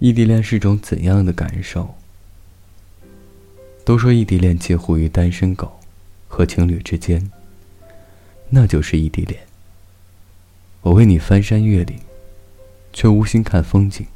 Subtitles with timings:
[0.00, 1.94] 异地恋是种怎样的感受？
[3.84, 5.78] 都说异地恋介乎于单身狗
[6.26, 7.30] 和情侣之间，
[8.48, 9.38] 那就是异地恋。
[10.80, 11.98] 我为你翻山越岭，
[12.94, 14.06] 却无心看风景，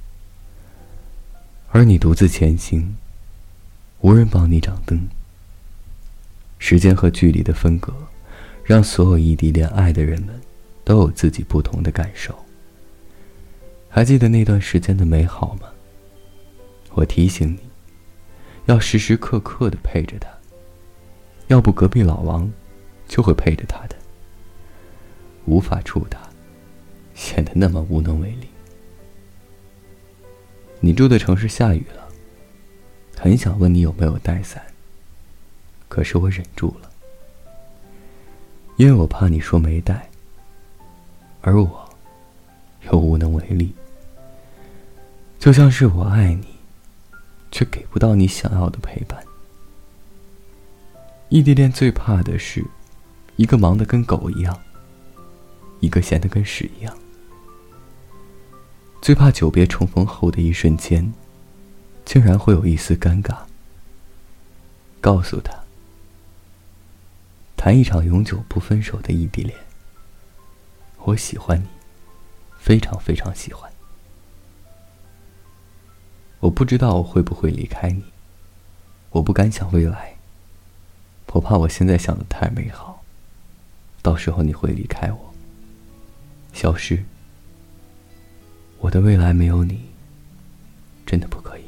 [1.69, 2.97] 而你独自前行，
[4.01, 5.07] 无人帮你掌灯。
[6.59, 7.93] 时间和距离的分隔，
[8.65, 10.41] 让所有异地恋爱的人们
[10.83, 12.35] 都有自己不同的感受。
[13.91, 15.69] 还记得那段时间的美好吗？
[16.95, 17.61] 我提醒你，
[18.67, 20.29] 要时时刻刻的陪着他，
[21.49, 22.51] 要不隔壁老王
[23.09, 23.97] 就会陪着他的。
[25.45, 26.21] 无法触达，
[27.15, 28.49] 显得那么无能为力。
[30.79, 32.09] 你住的城市下雨了，
[33.19, 34.63] 很想问你有没有带伞，
[35.89, 36.91] 可是我忍住了，
[38.77, 40.09] 因为我怕你说没带，
[41.43, 41.91] 而我
[42.91, 43.75] 又无能为力。
[45.41, 46.54] 就像是我爱你。
[47.55, 49.25] 却给不到你想要的陪伴。
[51.29, 52.65] 异地恋最怕的是，
[53.37, 54.61] 一个忙得跟狗一样，
[55.79, 56.93] 一个闲得跟屎一样。
[59.01, 61.15] 最怕久别重逢后的一瞬间，
[62.05, 63.37] 竟然会有一丝尴尬。
[65.01, 65.57] 告诉他，
[67.57, 69.57] 谈一场永久不分手的异地恋。
[71.05, 71.69] 我喜欢你，
[72.59, 73.71] 非常非常喜欢。
[76.45, 78.03] 我不知道我会不会离开你，
[79.13, 80.15] 我不敢想未来。
[81.33, 83.03] 我怕我现在想的太美好，
[84.03, 85.35] 到时候你会离开我，
[86.53, 87.03] 消失。
[88.79, 89.81] 我的未来没有你，
[91.07, 91.63] 真的不可以。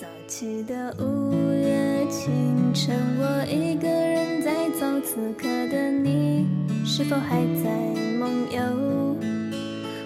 [0.00, 6.48] 早起的五月清晨，我一个人在走，此刻的你
[6.86, 7.70] 是否还在
[8.18, 8.62] 梦游？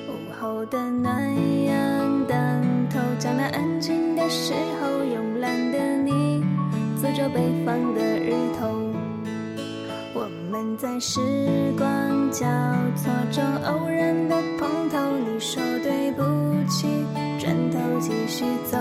[0.09, 1.33] 午后的暖
[1.65, 2.14] 阳。
[11.07, 11.21] 时
[11.77, 12.47] 光交
[12.97, 16.23] 错中偶然的碰头，你说对不
[16.67, 16.89] 起，
[17.39, 18.79] 转头继续走。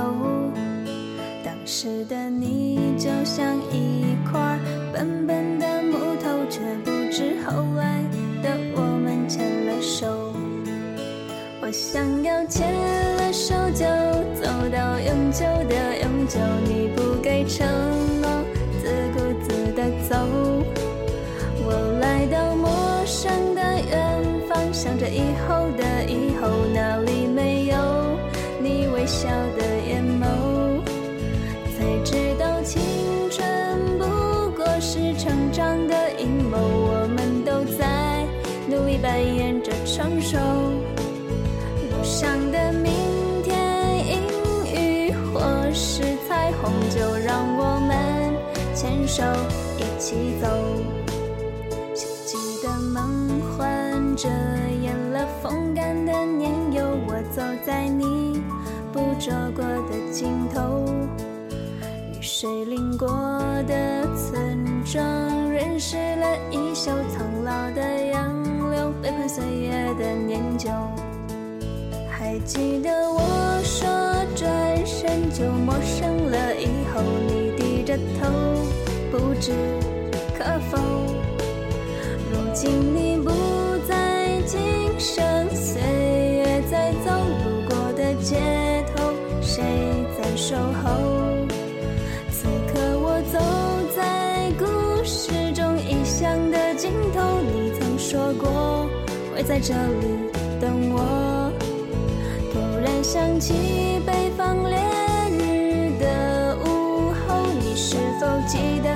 [1.43, 4.57] 当时的你就像一块
[4.93, 8.01] 笨笨的木头，却不知后来
[8.41, 10.33] 的我们牵了手。
[11.61, 12.73] 我想要牵
[13.17, 13.85] 了手就
[14.41, 14.49] 走。
[14.71, 17.67] 到永久的永久，你不给承
[18.21, 18.29] 诺，
[18.81, 20.52] 自顾自的走。
[24.93, 27.75] 想着以后的以后，哪里没有
[28.61, 29.27] 你微笑
[29.57, 30.83] 的眼眸？
[31.75, 32.79] 才知道青
[33.31, 33.43] 春
[33.97, 34.05] 不
[34.55, 38.23] 过是成长的阴谋，我们都在
[38.69, 40.37] 努力扮演着成熟。
[40.37, 42.93] 路上的明
[43.43, 44.21] 天，阴
[44.75, 45.41] 雨或
[45.73, 46.71] 是彩虹。
[46.91, 47.97] 就让我们
[48.75, 49.23] 牵手
[49.79, 50.47] 一起走。
[51.95, 52.05] 希
[59.23, 60.83] 说过的尽头。
[62.11, 63.07] 雨水淋过
[63.65, 70.69] 的村庄，认识了一袖苍老的杨柳，背叛岁月的年久。
[72.11, 73.87] 还记得我说
[74.35, 78.29] 转身就陌生了以后，你低着头，
[79.09, 79.53] 不知
[80.37, 80.77] 可否。
[82.29, 83.31] 如今你不
[83.87, 84.59] 在，今
[84.99, 85.81] 生岁
[90.45, 91.47] 守候？
[92.29, 93.39] 此刻我走
[93.95, 94.65] 在故
[95.05, 98.89] 事中异乡的尽头，你曾说过
[99.33, 100.05] 会在这里
[100.59, 101.49] 等我。
[102.51, 103.53] 突然想起
[104.05, 104.77] 北方烈
[105.31, 108.93] 日的午后，你是否记得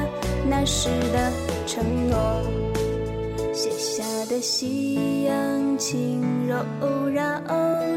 [0.49, 1.31] 那时的
[1.65, 2.43] 承诺？
[3.53, 7.23] 写下的夕阳轻柔绕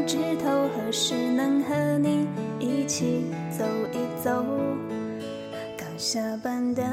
[0.07, 2.25] 枝头，何时能和你
[2.61, 4.45] 一起走一走？
[5.75, 6.83] 刚下班的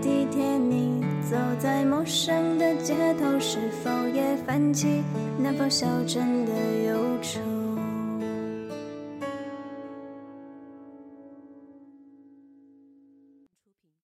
[0.00, 5.02] 地铁，你走在陌生的街头，是否也泛起
[5.36, 6.52] 南方小镇的
[6.86, 7.40] 忧愁？